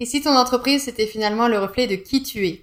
Et 0.00 0.06
si 0.06 0.22
ton 0.22 0.36
entreprise, 0.36 0.84
c'était 0.84 1.08
finalement 1.08 1.48
le 1.48 1.58
reflet 1.58 1.88
de 1.88 1.96
qui 1.96 2.22
tu 2.22 2.46
es? 2.46 2.62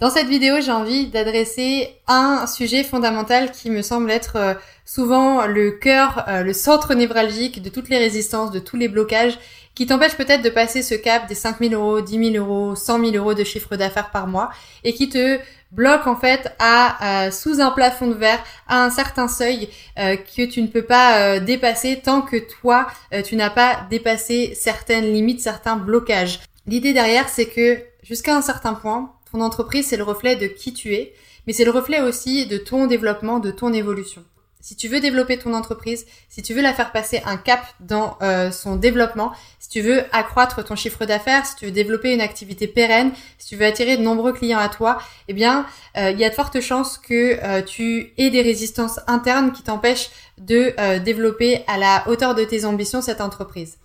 Dans 0.00 0.10
cette 0.10 0.28
vidéo, 0.28 0.60
j'ai 0.60 0.70
envie 0.70 1.06
d'adresser 1.06 1.88
un 2.06 2.46
sujet 2.46 2.84
fondamental 2.84 3.52
qui 3.52 3.70
me 3.70 3.80
semble 3.80 4.10
être 4.10 4.36
euh, 4.36 4.54
souvent 4.84 5.46
le 5.46 5.70
cœur, 5.70 6.26
euh, 6.28 6.42
le 6.42 6.52
centre 6.52 6.94
névralgique 6.94 7.62
de 7.62 7.70
toutes 7.70 7.88
les 7.88 7.96
résistances, 7.96 8.50
de 8.50 8.58
tous 8.58 8.76
les 8.76 8.88
blocages, 8.88 9.38
qui 9.74 9.86
t'empêchent 9.86 10.18
peut-être 10.18 10.42
de 10.42 10.50
passer 10.50 10.82
ce 10.82 10.94
cap 10.94 11.26
des 11.26 11.34
5 11.34 11.58
000 11.58 11.72
euros, 11.72 12.02
10 12.02 12.32
000 12.32 12.44
euros, 12.44 12.76
100 12.76 13.00
000 13.00 13.16
euros 13.16 13.32
de 13.32 13.44
chiffre 13.44 13.76
d'affaires 13.76 14.10
par 14.10 14.26
mois, 14.26 14.50
et 14.84 14.92
qui 14.92 15.08
te 15.08 15.38
bloque 15.72 16.06
en 16.06 16.16
fait 16.16 16.52
à 16.58 17.26
euh, 17.26 17.30
sous 17.30 17.62
un 17.62 17.70
plafond 17.70 18.08
de 18.08 18.14
verre, 18.14 18.44
à 18.68 18.84
un 18.84 18.90
certain 18.90 19.26
seuil 19.26 19.70
que 19.96 20.44
tu 20.44 20.60
ne 20.60 20.66
peux 20.66 20.82
pas 20.82 21.40
dépasser 21.40 22.00
tant 22.02 22.22
que 22.22 22.36
toi 22.36 22.86
tu 23.24 23.36
n'as 23.36 23.50
pas 23.50 23.86
dépassé 23.90 24.54
certaines 24.54 25.12
limites, 25.12 25.40
certains 25.40 25.76
blocages. 25.76 26.40
L'idée 26.68 26.92
derrière, 26.92 27.30
c'est 27.30 27.46
que 27.46 27.78
jusqu'à 28.02 28.36
un 28.36 28.42
certain 28.42 28.74
point, 28.74 29.14
ton 29.32 29.40
entreprise, 29.40 29.86
c'est 29.86 29.96
le 29.96 30.02
reflet 30.02 30.36
de 30.36 30.46
qui 30.46 30.74
tu 30.74 30.94
es, 30.94 31.14
mais 31.46 31.54
c'est 31.54 31.64
le 31.64 31.70
reflet 31.70 32.02
aussi 32.02 32.46
de 32.46 32.58
ton 32.58 32.86
développement, 32.86 33.38
de 33.38 33.50
ton 33.50 33.72
évolution. 33.72 34.22
Si 34.60 34.76
tu 34.76 34.86
veux 34.86 35.00
développer 35.00 35.38
ton 35.38 35.54
entreprise, 35.54 36.04
si 36.28 36.42
tu 36.42 36.52
veux 36.52 36.60
la 36.60 36.74
faire 36.74 36.92
passer 36.92 37.22
un 37.24 37.38
cap 37.38 37.64
dans 37.80 38.18
euh, 38.20 38.50
son 38.50 38.76
développement, 38.76 39.32
si 39.58 39.70
tu 39.70 39.80
veux 39.80 40.02
accroître 40.12 40.62
ton 40.62 40.76
chiffre 40.76 41.06
d'affaires, 41.06 41.46
si 41.46 41.56
tu 41.56 41.64
veux 41.64 41.70
développer 41.70 42.12
une 42.12 42.20
activité 42.20 42.66
pérenne, 42.66 43.12
si 43.38 43.48
tu 43.48 43.56
veux 43.56 43.64
attirer 43.64 43.96
de 43.96 44.02
nombreux 44.02 44.34
clients 44.34 44.58
à 44.58 44.68
toi, 44.68 44.98
eh 45.28 45.32
bien, 45.32 45.64
euh, 45.96 46.10
il 46.10 46.18
y 46.18 46.24
a 46.26 46.28
de 46.28 46.34
fortes 46.34 46.60
chances 46.60 46.98
que 46.98 47.42
euh, 47.42 47.62
tu 47.62 48.12
aies 48.18 48.28
des 48.28 48.42
résistances 48.42 49.00
internes 49.06 49.52
qui 49.52 49.62
t'empêchent 49.62 50.10
de 50.36 50.98
développer 50.98 51.64
à 51.66 51.78
la 51.78 52.06
hauteur 52.08 52.34
de 52.34 52.44
tes 52.44 52.66
ambitions 52.66 53.00
cette 53.00 53.22
entreprise. 53.22 53.78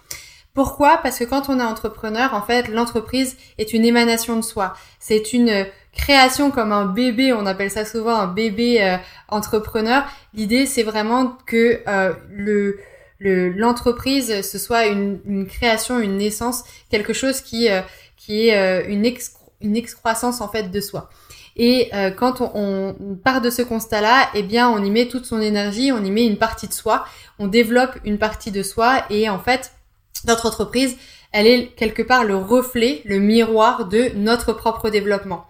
Pourquoi? 0.54 1.00
Parce 1.02 1.18
que 1.18 1.24
quand 1.24 1.50
on 1.50 1.60
est 1.60 1.64
entrepreneur, 1.64 2.36
en 2.36 2.44
fait, 2.44 2.68
l'entreprise 2.68 3.38
est 3.58 3.74
une 3.74 3.84
émanation 3.84 4.36
de 4.36 4.44
soi. 4.44 4.76
C'est 5.00 5.34
une 5.34 5.66
création 5.94 6.52
comme 6.52 6.72
un 6.72 6.86
bébé, 6.86 7.34
on 7.34 7.48
appelle 7.48 7.72
ça 7.72 7.86
souvent 7.86 8.16
un 8.16 8.28
bébé 8.28 8.84
euh, 8.84 8.98
entrepreneur. 9.30 10.06
L'idée, 10.36 10.68
c'est 10.68 10.84
vraiment 10.84 11.38
que 11.48 11.82
euh, 11.88 12.14
le 12.30 12.80
l'entreprise 13.26 14.42
ce 14.42 14.58
soit 14.58 14.88
une, 14.88 15.48
création, 15.48 16.02
une 16.02 16.18
naissance, 16.18 16.66
quelque 16.90 17.14
chose 17.14 17.40
qui 17.40 17.70
euh, 17.70 17.80
qui 18.18 18.50
est 18.50 18.86
une 18.90 19.10
une 19.62 19.78
excroissance 19.78 20.42
en 20.42 20.50
fait 20.50 20.70
de 20.70 20.82
soi. 20.82 21.10
Et 21.56 21.92
quand 22.18 22.42
on, 22.42 22.96
on, 23.00 23.16
part 23.16 23.40
de 23.40 23.50
ce 23.50 23.62
constat-là, 23.62 24.28
eh 24.34 24.42
bien, 24.42 24.70
on 24.70 24.84
y 24.84 24.90
met 24.90 25.08
toute 25.08 25.26
son 25.26 25.40
énergie, 25.40 25.92
on 25.92 26.04
y 26.04 26.12
met 26.12 26.26
une 26.26 26.38
partie 26.38 26.68
de 26.68 26.74
soi, 26.74 27.06
on 27.40 27.48
développe 27.48 27.96
une 28.04 28.18
partie 28.18 28.52
de 28.52 28.64
soi, 28.64 29.06
et 29.12 29.30
en 29.30 29.38
fait, 29.40 29.72
notre 30.26 30.48
entreprise, 30.48 30.98
elle 31.32 31.48
est 31.48 31.68
quelque 31.76 32.04
part 32.04 32.24
le 32.24 32.36
reflet, 32.36 33.02
le 33.06 33.20
miroir 33.20 33.86
de 33.88 34.12
notre 34.16 34.54
propre 34.54 34.90
développement. 34.90 35.46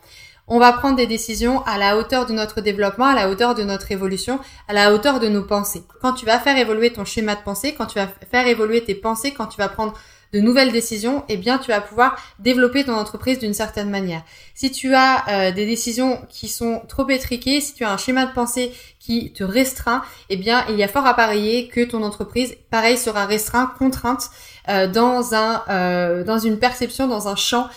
On 0.47 0.59
va 0.59 0.73
prendre 0.73 0.97
des 0.97 1.07
décisions 1.07 1.63
à 1.65 1.77
la 1.77 1.97
hauteur 1.97 2.25
de 2.25 2.33
notre 2.33 2.59
développement, 2.59 3.05
à 3.05 3.15
la 3.15 3.29
hauteur 3.29 3.55
de 3.55 3.63
notre 3.63 3.91
évolution, 3.91 4.39
à 4.67 4.73
la 4.73 4.93
hauteur 4.93 5.21
de 5.21 5.29
nos 5.29 5.43
pensées. 5.43 5.83
Quand 6.01 6.13
tu 6.13 6.25
vas 6.25 6.39
faire 6.39 6.57
évoluer 6.57 6.91
ton 6.91 7.05
schéma 7.05 7.35
de 7.35 7.41
pensée, 7.41 7.75
quand 7.75 7.85
tu 7.85 7.97
vas 7.97 8.09
faire 8.29 8.45
évoluer 8.47 8.83
tes 8.83 8.95
pensées, 8.95 9.31
quand 9.31 9.47
tu 9.47 9.57
vas 9.57 9.69
prendre 9.69 9.93
de 10.33 10.39
nouvelles 10.39 10.71
décisions, 10.71 11.23
eh 11.29 11.37
bien 11.37 11.59
tu 11.59 11.69
vas 11.69 11.79
pouvoir 11.79 12.17
développer 12.39 12.83
ton 12.83 12.93
entreprise 12.93 13.39
d'une 13.39 13.53
certaine 13.53 13.89
manière. 13.89 14.23
Si 14.55 14.71
tu 14.71 14.93
as 14.95 15.23
euh, 15.29 15.51
des 15.51 15.65
décisions 15.65 16.19
qui 16.29 16.47
sont 16.47 16.81
trop 16.87 17.07
étriquées, 17.09 17.61
si 17.61 17.75
tu 17.75 17.83
as 17.83 17.91
un 17.91 17.97
schéma 17.97 18.25
de 18.25 18.33
pensée 18.33 18.71
qui 18.99 19.31
te 19.31 19.43
restreint, 19.43 20.03
eh 20.29 20.35
bien 20.35 20.65
il 20.69 20.75
y 20.75 20.83
a 20.83 20.87
fort 20.87 21.05
à 21.05 21.13
parier 21.13 21.67
que 21.67 21.81
ton 21.81 22.03
entreprise, 22.03 22.55
pareil, 22.71 22.97
sera 22.97 23.25
restreinte, 23.25 23.73
contrainte 23.77 24.29
euh, 24.69 24.87
dans 24.87 25.35
un 25.35 25.63
euh, 25.69 26.23
dans 26.23 26.39
une 26.39 26.57
perception, 26.57 27.07
dans 27.07 27.27
un 27.27 27.35
champ 27.35 27.69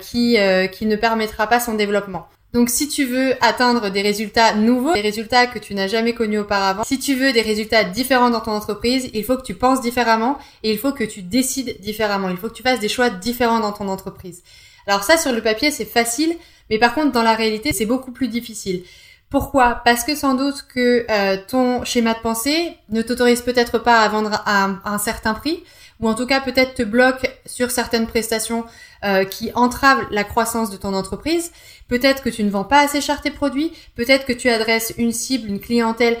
qui 0.00 0.38
qui 0.72 0.86
ne 0.86 0.96
permettra 0.96 1.46
pas 1.46 1.60
son 1.60 1.74
développement. 1.74 2.26
Donc 2.54 2.70
si 2.70 2.86
tu 2.86 3.04
veux 3.04 3.34
atteindre 3.44 3.90
des 3.90 4.00
résultats 4.00 4.54
nouveaux, 4.54 4.94
des 4.94 5.00
résultats 5.00 5.48
que 5.48 5.58
tu 5.58 5.74
n'as 5.74 5.88
jamais 5.88 6.14
connus 6.14 6.38
auparavant, 6.38 6.84
si 6.84 7.00
tu 7.00 7.16
veux 7.16 7.32
des 7.32 7.42
résultats 7.42 7.82
différents 7.82 8.30
dans 8.30 8.40
ton 8.40 8.52
entreprise, 8.52 9.10
il 9.12 9.24
faut 9.24 9.36
que 9.36 9.42
tu 9.42 9.54
penses 9.54 9.80
différemment 9.80 10.38
et 10.62 10.70
il 10.70 10.78
faut 10.78 10.92
que 10.92 11.02
tu 11.02 11.20
décides 11.22 11.80
différemment. 11.80 12.28
Il 12.28 12.36
faut 12.36 12.48
que 12.48 12.54
tu 12.54 12.62
fasses 12.62 12.78
des 12.78 12.88
choix 12.88 13.10
différents 13.10 13.58
dans 13.58 13.72
ton 13.72 13.88
entreprise. 13.88 14.44
Alors 14.86 15.02
ça 15.02 15.16
sur 15.16 15.32
le 15.32 15.42
papier 15.42 15.72
c'est 15.72 15.84
facile, 15.84 16.36
mais 16.70 16.78
par 16.78 16.94
contre 16.94 17.10
dans 17.10 17.24
la 17.24 17.34
réalité 17.34 17.72
c'est 17.72 17.86
beaucoup 17.86 18.12
plus 18.12 18.28
difficile. 18.28 18.84
Pourquoi? 19.30 19.82
Parce 19.84 20.04
que 20.04 20.14
sans 20.14 20.34
doute 20.34 20.64
que 20.72 21.06
euh, 21.10 21.36
ton 21.48 21.84
schéma 21.84 22.14
de 22.14 22.20
pensée 22.20 22.76
ne 22.88 23.02
t'autorise 23.02 23.42
peut-être 23.42 23.78
pas 23.78 24.00
à 24.00 24.08
vendre 24.08 24.42
à 24.46 24.68
un 24.84 24.98
certain 24.98 25.34
prix, 25.34 25.64
ou 26.00 26.08
en 26.08 26.14
tout 26.14 26.26
cas 26.26 26.40
peut-être 26.40 26.74
te 26.74 26.82
bloque 26.82 27.28
sur 27.46 27.70
certaines 27.70 28.06
prestations 28.06 28.64
euh, 29.04 29.24
qui 29.24 29.50
entravent 29.54 30.06
la 30.10 30.24
croissance 30.24 30.70
de 30.70 30.76
ton 30.76 30.94
entreprise. 30.94 31.52
Peut-être 31.88 32.22
que 32.22 32.30
tu 32.30 32.44
ne 32.44 32.50
vends 32.50 32.64
pas 32.64 32.80
assez 32.80 33.00
cher 33.00 33.20
tes 33.20 33.30
produits, 33.30 33.72
peut-être 33.96 34.24
que 34.24 34.32
tu 34.32 34.48
adresses 34.48 34.94
une 34.98 35.12
cible, 35.12 35.48
une 35.48 35.60
clientèle 35.60 36.18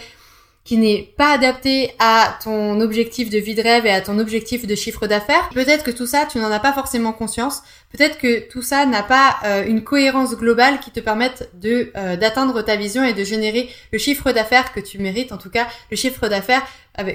qui 0.64 0.78
n'est 0.78 1.14
pas 1.18 1.32
adapté 1.32 1.92
à 1.98 2.38
ton 2.42 2.80
objectif 2.80 3.28
de 3.28 3.38
vie 3.38 3.54
de 3.54 3.62
rêve 3.62 3.84
et 3.84 3.90
à 3.90 4.00
ton 4.00 4.18
objectif 4.18 4.66
de 4.66 4.74
chiffre 4.74 5.06
d'affaires. 5.06 5.50
Peut-être 5.50 5.84
que 5.84 5.90
tout 5.90 6.06
ça, 6.06 6.26
tu 6.30 6.38
n'en 6.38 6.50
as 6.50 6.58
pas 6.58 6.72
forcément 6.72 7.12
conscience. 7.12 7.62
Peut-être 7.92 8.16
que 8.16 8.48
tout 8.48 8.62
ça 8.62 8.86
n'a 8.86 9.02
pas 9.02 9.36
euh, 9.44 9.64
une 9.66 9.84
cohérence 9.84 10.34
globale 10.34 10.80
qui 10.80 10.90
te 10.90 11.00
permette 11.00 11.50
de 11.54 11.92
euh, 11.96 12.16
d'atteindre 12.16 12.62
ta 12.62 12.76
vision 12.76 13.04
et 13.04 13.12
de 13.12 13.24
générer 13.24 13.68
le 13.92 13.98
chiffre 13.98 14.32
d'affaires 14.32 14.72
que 14.72 14.80
tu 14.80 14.98
mérites, 14.98 15.32
en 15.32 15.38
tout 15.38 15.50
cas 15.50 15.68
le 15.90 15.96
chiffre 15.96 16.28
d'affaires 16.28 16.66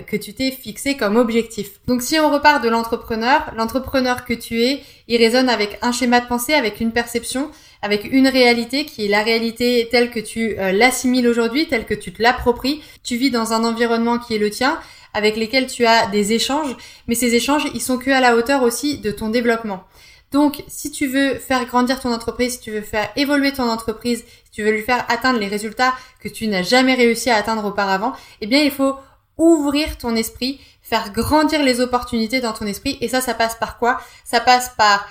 que 0.07 0.17
tu 0.17 0.33
t'es 0.33 0.51
fixé 0.51 0.97
comme 0.97 1.15
objectif. 1.15 1.79
Donc 1.88 2.01
si 2.01 2.19
on 2.19 2.31
repart 2.31 2.61
de 2.61 2.67
l'entrepreneur, 2.67 3.51
l'entrepreneur 3.55 4.25
que 4.25 4.33
tu 4.33 4.61
es, 4.61 4.83
il 5.07 5.17
résonne 5.17 5.47
avec 5.47 5.79
un 5.81 5.93
schéma 5.93 6.19
de 6.19 6.27
pensée, 6.27 6.53
avec 6.53 6.81
une 6.81 6.91
perception, 6.91 7.49
avec 7.81 8.06
une 8.12 8.28
réalité 8.28 8.85
qui 8.85 9.06
est 9.06 9.09
la 9.09 9.23
réalité 9.23 9.88
telle 9.91 10.12
que 10.12 10.19
tu 10.19 10.59
euh, 10.59 10.72
l'assimiles 10.72 11.28
aujourd'hui, 11.28 11.67
telle 11.67 11.85
que 11.85 11.94
tu 11.94 12.12
te 12.12 12.22
l'appropries. 12.22 12.81
Tu 13.03 13.16
vis 13.16 13.31
dans 13.31 13.53
un 13.53 13.63
environnement 13.63 14.19
qui 14.19 14.35
est 14.35 14.40
le 14.40 14.50
tien, 14.50 14.79
avec 15.13 15.38
lesquels 15.38 15.67
tu 15.67 15.85
as 15.85 16.07
des 16.07 16.34
échanges, 16.34 16.75
mais 17.07 17.16
ces 17.16 17.35
échanges, 17.35 17.66
ils 17.73 17.81
sont 17.81 17.97
que 17.97 18.12
à 18.12 18.19
la 18.19 18.35
hauteur 18.35 18.63
aussi 18.63 19.00
de 19.00 19.12
ton 19.12 19.29
développement. 19.29 19.84
Donc, 20.31 20.63
si 20.68 20.91
tu 20.91 21.07
veux 21.07 21.35
faire 21.35 21.66
grandir 21.66 22.00
ton 22.00 22.13
entreprise, 22.13 22.53
si 22.53 22.59
tu 22.59 22.72
veux 22.72 22.81
faire 22.81 23.09
évoluer 23.16 23.51
ton 23.51 23.68
entreprise, 23.68 24.23
si 24.45 24.51
tu 24.51 24.63
veux 24.63 24.72
lui 24.72 24.84
faire 24.84 25.03
atteindre 25.09 25.39
les 25.39 25.47
résultats 25.47 25.95
que 26.19 26.29
tu 26.29 26.47
n'as 26.47 26.62
jamais 26.62 26.94
réussi 26.94 27.31
à 27.31 27.38
atteindre 27.38 27.66
auparavant, 27.66 28.13
eh 28.41 28.47
bien, 28.47 28.62
il 28.62 28.69
faut 28.69 28.95
ouvrir 29.38 29.97
ton 29.97 30.16
esprit, 30.16 30.59
faire 30.84 31.12
grandir 31.12 31.63
les 31.63 31.81
opportunités 31.81 32.41
dans 32.41 32.53
ton 32.53 32.68
esprit. 32.68 32.97
Et 33.01 33.07
ça, 33.07 33.22
ça 33.22 33.34
passe 33.34 33.56
par 33.56 33.79
quoi? 33.79 34.00
Ça 34.23 34.39
passe 34.39 34.73
par 34.78 35.07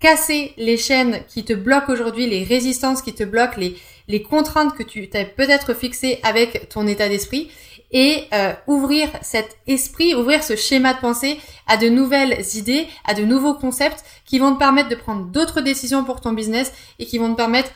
casser 0.00 0.54
les 0.56 0.76
chaînes 0.76 1.22
qui 1.28 1.44
te 1.44 1.52
bloquent 1.52 1.92
aujourd'hui, 1.92 2.26
les 2.26 2.42
résistances 2.42 3.02
qui 3.02 3.14
te 3.14 3.22
bloquent, 3.22 3.58
les, 3.58 3.76
les 4.08 4.22
contraintes 4.22 4.74
que 4.74 4.82
tu 4.82 5.08
t'as 5.08 5.24
peut-être 5.24 5.74
fixées 5.74 6.18
avec 6.22 6.68
ton 6.70 6.86
état 6.86 7.08
d'esprit 7.08 7.50
et 7.92 8.24
euh, 8.32 8.52
ouvrir 8.66 9.08
cet 9.20 9.58
esprit, 9.66 10.14
ouvrir 10.14 10.42
ce 10.42 10.56
schéma 10.56 10.94
de 10.94 11.00
pensée 11.00 11.38
à 11.66 11.76
de 11.76 11.88
nouvelles 11.88 12.38
idées, 12.54 12.86
à 13.04 13.14
de 13.14 13.22
nouveaux 13.22 13.54
concepts 13.54 14.04
qui 14.24 14.38
vont 14.38 14.54
te 14.54 14.58
permettre 14.58 14.88
de 14.88 14.94
prendre 14.94 15.26
d'autres 15.26 15.60
décisions 15.60 16.04
pour 16.04 16.20
ton 16.20 16.32
business 16.32 16.72
et 16.98 17.06
qui 17.06 17.18
vont 17.18 17.32
te 17.32 17.36
permettre 17.36 17.70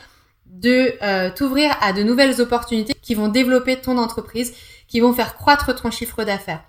de 0.45 0.93
euh, 1.01 1.29
t'ouvrir 1.31 1.75
à 1.81 1.91
de 1.91 2.01
nouvelles 2.03 2.39
opportunités 2.41 2.93
qui 3.01 3.13
vont 3.13 3.27
développer 3.27 3.77
ton 3.77 3.97
entreprise, 3.97 4.53
qui 4.87 4.99
vont 4.99 5.13
faire 5.13 5.35
croître 5.35 5.75
ton 5.79 5.91
chiffre 5.91 6.23
d'affaires. 6.23 6.63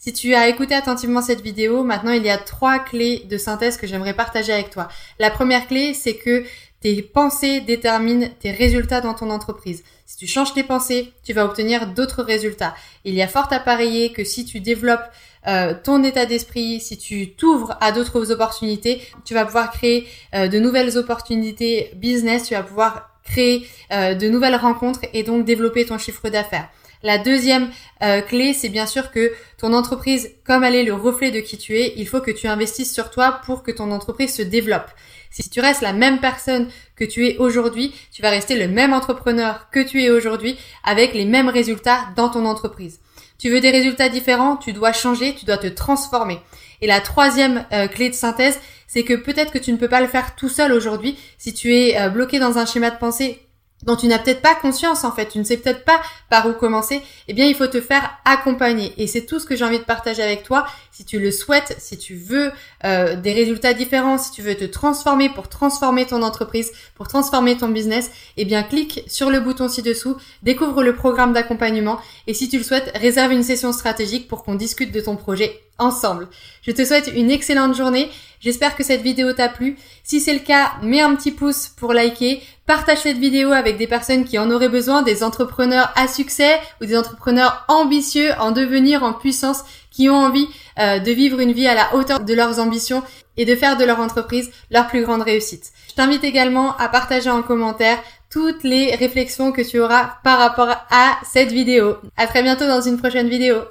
Si 0.00 0.12
tu 0.12 0.32
as 0.34 0.46
écouté 0.46 0.76
attentivement 0.76 1.20
cette 1.20 1.40
vidéo, 1.40 1.82
maintenant 1.82 2.12
il 2.12 2.24
y 2.24 2.30
a 2.30 2.38
trois 2.38 2.78
clés 2.78 3.26
de 3.28 3.36
synthèse 3.36 3.76
que 3.76 3.88
j'aimerais 3.88 4.14
partager 4.14 4.52
avec 4.52 4.70
toi. 4.70 4.86
La 5.18 5.28
première 5.28 5.66
clé, 5.66 5.92
c'est 5.92 6.14
que 6.14 6.44
tes 6.80 7.02
pensées 7.02 7.60
déterminent 7.60 8.28
tes 8.38 8.52
résultats 8.52 9.00
dans 9.00 9.14
ton 9.14 9.28
entreprise. 9.28 9.82
Si 10.06 10.16
tu 10.16 10.28
changes 10.28 10.54
tes 10.54 10.62
pensées, 10.62 11.12
tu 11.24 11.32
vas 11.32 11.44
obtenir 11.44 11.88
d'autres 11.88 12.22
résultats. 12.22 12.76
Il 13.04 13.12
y 13.14 13.22
a 13.22 13.26
fort 13.26 13.52
à 13.52 13.58
parier 13.58 14.12
que 14.12 14.22
si 14.22 14.44
tu 14.44 14.60
développes 14.60 15.10
euh, 15.48 15.74
ton 15.82 16.04
état 16.04 16.26
d'esprit, 16.26 16.80
si 16.80 16.96
tu 16.96 17.34
t'ouvres 17.34 17.76
à 17.80 17.90
d'autres 17.90 18.30
opportunités, 18.30 19.02
tu 19.24 19.34
vas 19.34 19.44
pouvoir 19.44 19.72
créer 19.72 20.06
euh, 20.32 20.46
de 20.46 20.60
nouvelles 20.60 20.96
opportunités 20.96 21.90
business, 21.96 22.44
tu 22.44 22.54
vas 22.54 22.62
pouvoir 22.62 23.10
créer 23.24 23.66
euh, 23.92 24.14
de 24.14 24.28
nouvelles 24.28 24.54
rencontres 24.54 25.00
et 25.12 25.24
donc 25.24 25.44
développer 25.44 25.84
ton 25.86 25.98
chiffre 25.98 26.28
d'affaires. 26.28 26.68
La 27.02 27.18
deuxième 27.18 27.70
euh, 28.02 28.20
clé, 28.20 28.52
c'est 28.52 28.68
bien 28.68 28.86
sûr 28.86 29.10
que 29.10 29.32
ton 29.56 29.72
entreprise, 29.72 30.30
comme 30.44 30.64
elle 30.64 30.74
est 30.74 30.84
le 30.84 30.94
reflet 30.94 31.30
de 31.30 31.40
qui 31.40 31.56
tu 31.56 31.76
es, 31.76 31.94
il 31.96 32.08
faut 32.08 32.20
que 32.20 32.30
tu 32.30 32.48
investisses 32.48 32.92
sur 32.92 33.10
toi 33.10 33.40
pour 33.44 33.62
que 33.62 33.70
ton 33.70 33.90
entreprise 33.92 34.34
se 34.34 34.42
développe. 34.42 34.90
Si 35.30 35.48
tu 35.48 35.60
restes 35.60 35.82
la 35.82 35.92
même 35.92 36.20
personne 36.20 36.68
que 36.96 37.04
tu 37.04 37.26
es 37.26 37.36
aujourd'hui, 37.38 37.94
tu 38.12 38.22
vas 38.22 38.30
rester 38.30 38.56
le 38.56 38.66
même 38.66 38.92
entrepreneur 38.92 39.68
que 39.70 39.80
tu 39.80 40.02
es 40.02 40.10
aujourd'hui 40.10 40.58
avec 40.84 41.14
les 41.14 41.24
mêmes 41.24 41.48
résultats 41.48 42.06
dans 42.16 42.28
ton 42.28 42.44
entreprise. 42.46 43.00
Tu 43.38 43.50
veux 43.50 43.60
des 43.60 43.70
résultats 43.70 44.08
différents, 44.08 44.56
tu 44.56 44.72
dois 44.72 44.92
changer, 44.92 45.34
tu 45.34 45.44
dois 45.44 45.58
te 45.58 45.68
transformer. 45.68 46.40
Et 46.80 46.88
la 46.88 47.00
troisième 47.00 47.64
euh, 47.72 47.86
clé 47.86 48.08
de 48.08 48.14
synthèse, 48.14 48.58
c'est 48.88 49.04
que 49.04 49.14
peut-être 49.14 49.52
que 49.52 49.58
tu 49.58 49.70
ne 49.70 49.76
peux 49.76 49.88
pas 49.88 50.00
le 50.00 50.08
faire 50.08 50.34
tout 50.34 50.48
seul 50.48 50.72
aujourd'hui. 50.72 51.16
Si 51.36 51.54
tu 51.54 51.74
es 51.74 52.00
euh, 52.00 52.08
bloqué 52.08 52.40
dans 52.40 52.58
un 52.58 52.66
schéma 52.66 52.90
de 52.90 52.98
pensée 52.98 53.40
dont 53.84 53.96
tu 53.96 54.06
n'as 54.06 54.18
peut-être 54.18 54.42
pas 54.42 54.54
conscience 54.54 55.04
en 55.04 55.12
fait, 55.12 55.28
tu 55.28 55.38
ne 55.38 55.44
sais 55.44 55.56
peut-être 55.56 55.84
pas 55.84 56.00
par 56.30 56.46
où 56.46 56.52
commencer, 56.52 57.02
eh 57.28 57.32
bien 57.32 57.46
il 57.46 57.54
faut 57.54 57.66
te 57.66 57.80
faire 57.80 58.18
accompagner. 58.24 58.92
Et 58.96 59.06
c'est 59.06 59.24
tout 59.24 59.38
ce 59.38 59.46
que 59.46 59.56
j'ai 59.56 59.64
envie 59.64 59.78
de 59.78 59.84
partager 59.84 60.22
avec 60.22 60.42
toi. 60.42 60.66
Si 60.90 61.04
tu 61.04 61.18
le 61.18 61.30
souhaites, 61.30 61.76
si 61.78 61.96
tu 61.96 62.16
veux 62.16 62.50
euh, 62.84 63.16
des 63.16 63.32
résultats 63.32 63.74
différents, 63.74 64.18
si 64.18 64.30
tu 64.32 64.42
veux 64.42 64.54
te 64.54 64.64
transformer 64.64 65.28
pour 65.28 65.48
transformer 65.48 66.06
ton 66.06 66.22
entreprise, 66.22 66.72
pour 66.96 67.08
transformer 67.08 67.56
ton 67.56 67.68
business, 67.68 68.10
eh 68.36 68.44
bien 68.44 68.62
clique 68.62 69.04
sur 69.06 69.30
le 69.30 69.40
bouton 69.40 69.68
ci-dessous, 69.68 70.16
découvre 70.42 70.82
le 70.82 70.94
programme 70.94 71.32
d'accompagnement 71.32 71.98
et 72.26 72.34
si 72.34 72.48
tu 72.48 72.58
le 72.58 72.64
souhaites, 72.64 72.90
réserve 72.96 73.32
une 73.32 73.42
session 73.42 73.72
stratégique 73.72 74.28
pour 74.28 74.44
qu'on 74.44 74.54
discute 74.54 74.92
de 74.92 75.00
ton 75.00 75.16
projet 75.16 75.67
ensemble. 75.78 76.28
Je 76.62 76.72
te 76.72 76.84
souhaite 76.84 77.10
une 77.14 77.30
excellente 77.30 77.76
journée. 77.76 78.10
J'espère 78.40 78.76
que 78.76 78.84
cette 78.84 79.02
vidéo 79.02 79.32
t'a 79.32 79.48
plu. 79.48 79.76
Si 80.04 80.20
c'est 80.20 80.32
le 80.32 80.38
cas, 80.38 80.72
mets 80.82 81.00
un 81.00 81.14
petit 81.14 81.32
pouce 81.32 81.68
pour 81.68 81.92
liker. 81.92 82.42
Partage 82.66 82.98
cette 82.98 83.18
vidéo 83.18 83.52
avec 83.52 83.78
des 83.78 83.86
personnes 83.86 84.24
qui 84.24 84.38
en 84.38 84.50
auraient 84.50 84.68
besoin, 84.68 85.02
des 85.02 85.24
entrepreneurs 85.24 85.92
à 85.96 86.06
succès 86.06 86.60
ou 86.80 86.86
des 86.86 86.96
entrepreneurs 86.96 87.64
ambitieux 87.68 88.30
en 88.38 88.52
devenir, 88.52 89.02
en 89.02 89.12
puissance, 89.12 89.64
qui 89.90 90.08
ont 90.08 90.16
envie 90.16 90.48
euh, 90.78 90.98
de 91.00 91.10
vivre 91.10 91.40
une 91.40 91.52
vie 91.52 91.66
à 91.66 91.74
la 91.74 91.94
hauteur 91.94 92.20
de 92.20 92.34
leurs 92.34 92.60
ambitions 92.60 93.02
et 93.36 93.44
de 93.44 93.56
faire 93.56 93.76
de 93.76 93.84
leur 93.84 94.00
entreprise 94.00 94.50
leur 94.70 94.86
plus 94.86 95.02
grande 95.02 95.22
réussite. 95.22 95.72
Je 95.88 95.94
t'invite 95.94 96.24
également 96.24 96.76
à 96.76 96.88
partager 96.88 97.30
en 97.30 97.42
commentaire 97.42 97.98
toutes 98.30 98.62
les 98.62 98.94
réflexions 98.94 99.52
que 99.52 99.62
tu 99.62 99.80
auras 99.80 100.18
par 100.22 100.38
rapport 100.38 100.68
à 100.90 101.18
cette 101.24 101.50
vidéo. 101.50 101.96
À 102.16 102.26
très 102.26 102.42
bientôt 102.42 102.66
dans 102.66 102.80
une 102.80 102.98
prochaine 102.98 103.28
vidéo. 103.28 103.62